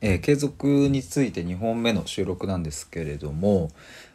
[0.00, 3.70] えー、継続について2本目の収録なんですけれども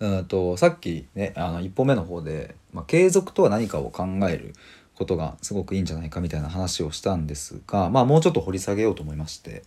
[0.00, 4.54] うんとさっきねあの1本目の方で、まあ、継続とは何かを考える
[4.94, 9.62] ことがすごくいいんじゃないかみたいな話をしたんですが、まあ、もうちょっと掘り下げようと思いまして、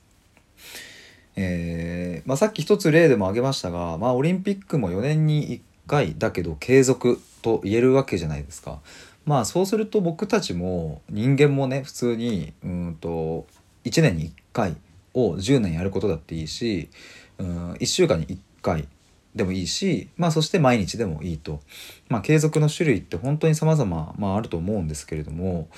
[1.38, 8.80] えー、まあ、さっき一つ例でも挙げましたが、まあ、オリンピックも4年に1回だけど継続と言えるわけじゃないですか。
[9.26, 13.46] まあそうすると僕たちも人間もね普通にうんと
[13.86, 14.76] 1年に1回
[15.14, 16.90] を10年やることだっていいし、
[17.38, 18.88] うん、1週間に1回
[19.36, 21.62] でもいいし、まあ、そして毎日でもいいと、
[22.10, 25.70] まあ、継続の種類って本当に様々、まあ、あると思うんですけれども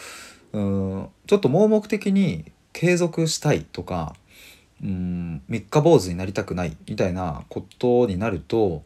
[0.53, 4.15] うんちょっと盲目的に継続したいとか
[4.83, 8.83] うん三日坊主になりたくないみたいなことになると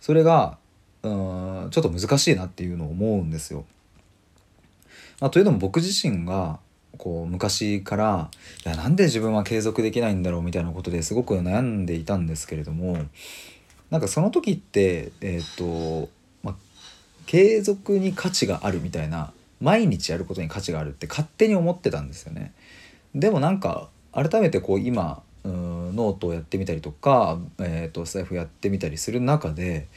[0.00, 0.58] それが
[1.02, 3.64] うんちょっと難しいなっていうのを思うんですよ。
[5.20, 6.58] まあ、というのも僕自身が
[6.98, 8.30] こう昔から
[8.64, 12.98] いやなんで自分は継続できないんだろうみたいなことですごく悩んでいたんですけれども
[13.90, 16.08] なんかその時ってえっ、と、
[16.42, 16.56] ま、
[17.26, 22.52] 継続に価値があるみたいな毎日やることに価値があるって勝手に思ってたんですよね。
[23.14, 29.88] でもなんか改めてこう今うんノートをやってみたりとか、えーと、スタイフやってみたりする中で、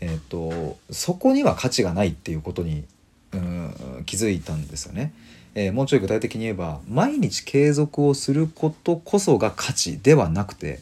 [0.00, 2.84] えーとそこには価値がないっていうことに
[3.32, 5.12] うん気づいたんですよね。
[5.54, 10.80] えー、もうちょい具体的に言えば毎日継続をすることこそが価値ではなくて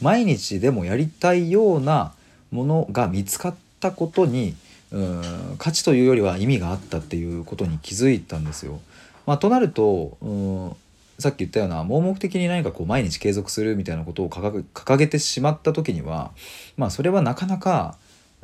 [0.00, 2.12] 毎日でもやりたいような
[2.50, 4.54] ものが見つかったことに
[4.90, 8.80] うん価値というよりは意味があったっていうことに気づいたんですよ。
[9.26, 10.76] まあ、となるとうん
[11.18, 16.30] さっき言ったような盲目的に何かこう毎日継続するみたいなことを掲げてしまった時には
[16.76, 17.96] まあそれはなかなか、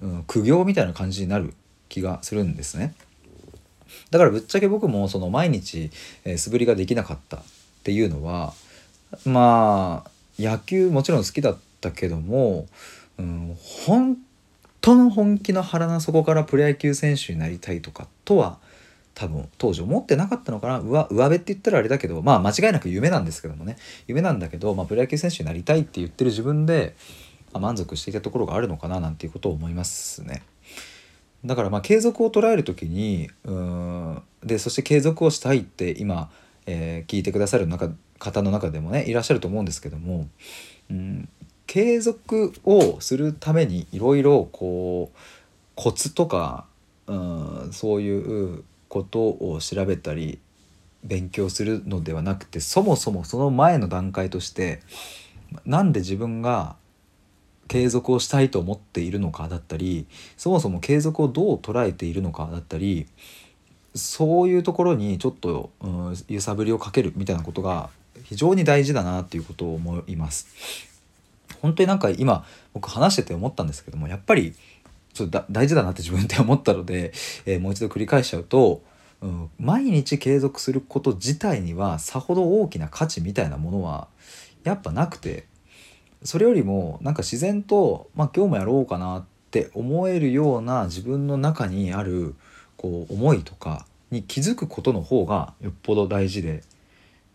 [0.02, 1.54] うん、苦行みたいな感じになる
[1.88, 2.94] 気がするんですね。
[4.10, 5.90] だからぶっちゃけ僕もその毎日、
[6.24, 7.42] え、素振りができなかったっ
[7.82, 8.54] ていうのは
[9.24, 12.66] まあ野球もちろん好きだったけども、
[13.18, 14.16] うん、本
[14.80, 18.58] 当の本気の腹の底からプロ野球選手になりたいとかとは
[19.14, 23.76] 多分当時思ってなかったのかな上上辺って言ったらあれだけどまあ間違いなく夢なんですけどもね
[24.08, 26.94] 夢なんだけど、まあ、プロ野球選手になりたいって言ってる自分で、
[27.52, 30.42] まあ、満足していたところがあるのかななんていうことを思いますね。
[31.44, 36.30] だからまあ継続を捉える時にうんでそして継続をしたいって今、
[36.66, 40.28] えー、聞いてくださる中方の中でもねいらっしゃると思うんですけども、
[40.90, 41.28] うん、
[41.66, 45.18] 継続をするためにいろいろこう
[45.74, 46.66] コツとか
[47.06, 50.38] うんそういうことを調べたり
[51.02, 54.80] 勉強するのではなくてそもそもその前の段階として
[55.66, 56.76] なんで自分が
[57.68, 63.06] 継続をしたいと思っているのかだったりそもそも継続をどう捉えているのかだったり
[63.94, 67.90] そういうところにちょっと、うん、揺さぶりをかけるみたいなことが
[68.24, 70.48] 非常に大事だなっていうことを思います。
[71.62, 74.54] 本当になんか今僕話してて思ったんですけどもやっぱり
[75.14, 77.12] ちょっと大事だなって自分で思ったので、
[77.46, 78.82] えー、もう一度繰り返しちゃうと、
[79.22, 84.08] うん、毎日継続すること自体にはさほど大きな価値みたいなものは
[84.64, 85.46] やっぱなくて
[86.24, 92.34] それよりもなんか自然と、まあ、今日もやろうかなって思えるような自分の中にある
[92.76, 96.62] こう思いとかに気づくことの方がよっぽど大事で。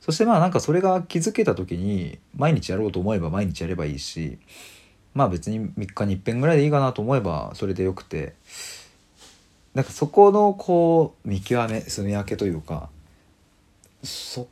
[0.02, 4.40] そしてまあなんかそれが気づけた時に毎日やろうと思えば毎日やればいいし
[5.14, 8.34] まあ別に3日に1遍ぐらいでいいかなと思えばそれでよくて。
[9.74, 12.90] なんかそこのこう見極め住み分けというか
[14.04, 14.48] そ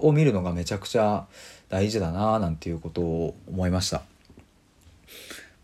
[0.00, 1.26] こを見るのがめちゃくちゃ
[1.68, 4.02] 大事だななんていうことを思いました。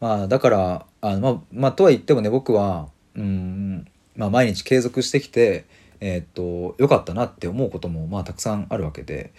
[0.01, 5.65] まあだからあのまあ、まあ、とは言ってもね僕はうん、まあ、毎日継続してきて
[6.01, 9.33] えー、っと良かったなって思うこともまあたくさんあるわけで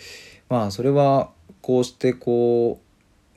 [0.50, 1.30] まあそれは
[1.62, 2.82] こうしてこ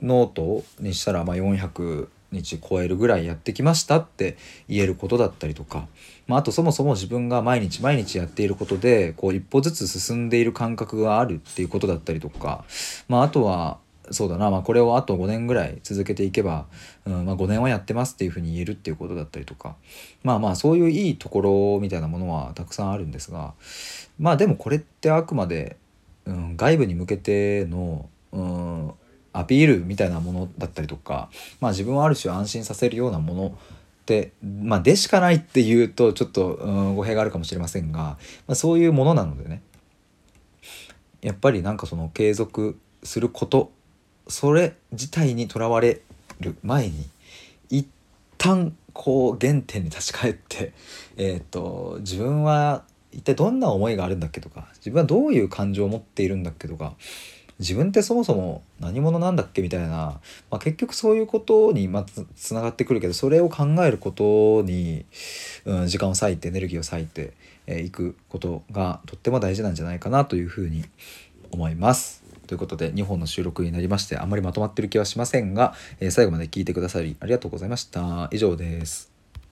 [0.01, 5.87] うノートにしたらまあ400日超えるぐらいやってきましたって言えることだったりとか、
[6.27, 12.65] まあ、あとそもそも自分が毎日毎日やっていることでこう一歩ずつ進んでいる感覚があるっていうことだったりとか、
[13.07, 13.77] まあ、あとは
[14.11, 16.65] そうだな、まあ、これをあと5年ぐらい続けていけば、
[17.05, 19.75] うんまあ、5年はやってますっていうふうに言えるっていうことだったりとか。
[20.23, 23.53] まあまあそういういいところみたいなものはたくさんあるんですが。
[24.19, 25.77] まあでもこれってあくまで、
[26.25, 28.91] うん、外部に向けての、うん、
[29.33, 33.57] アピールみたいなものだったりとか、まあ、自分をある種安心させるようなもの
[34.11, 38.17] っまあでしかないっていうとちょっと、うん、語弊があるかもしれませんが、ま
[38.49, 39.61] あ、そういうものなのでね。
[41.21, 43.71] やっぱりなんかその継続すること
[44.27, 46.01] それ自体にとらわれ
[46.41, 47.09] る前に
[47.69, 47.87] 一
[48.37, 50.73] 旦こう原点に立ち返って、
[51.17, 52.83] えーと、と自分は
[53.13, 56.93] 一体どんな思いがあるんだっけとか自分はどういう感情を持っているんだっけとか
[57.63, 60.19] 自分ってそもそも何者なんだっけみたいな、ま
[60.51, 62.05] あ、結局そういうことにま
[62.35, 65.05] つながってくるけどそれを考えることに、
[65.65, 67.31] うん、時間を割いてエネルギーを割いてい、
[67.67, 70.83] えー、くことがとっても大事なんじゃないかなというふうに
[71.51, 72.21] 思います。
[72.47, 78.27] ということで2本の収録になりましてあんまりまとまってる気はしませんが、えー、最後まで聞いてくださりありがとうございました。
[78.31, 79.12] 以上です。